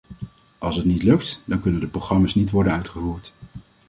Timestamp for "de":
1.79-1.87